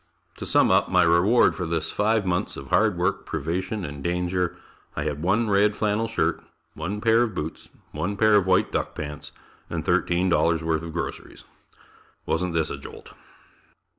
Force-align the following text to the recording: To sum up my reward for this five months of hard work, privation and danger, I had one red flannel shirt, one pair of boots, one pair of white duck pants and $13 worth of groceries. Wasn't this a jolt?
To 0.37 0.47
sum 0.47 0.71
up 0.71 0.89
my 0.89 1.03
reward 1.03 1.53
for 1.53 1.67
this 1.67 1.91
five 1.91 2.25
months 2.25 2.57
of 2.57 2.69
hard 2.69 2.97
work, 2.97 3.23
privation 3.23 3.85
and 3.85 4.03
danger, 4.03 4.57
I 4.95 5.03
had 5.03 5.21
one 5.21 5.47
red 5.47 5.75
flannel 5.75 6.07
shirt, 6.07 6.41
one 6.73 7.01
pair 7.01 7.21
of 7.21 7.35
boots, 7.35 7.69
one 7.91 8.17
pair 8.17 8.33
of 8.35 8.47
white 8.47 8.71
duck 8.71 8.95
pants 8.95 9.31
and 9.69 9.85
$13 9.85 10.63
worth 10.63 10.81
of 10.81 10.91
groceries. 10.93 11.43
Wasn't 12.25 12.55
this 12.55 12.71
a 12.71 12.79
jolt? 12.79 13.13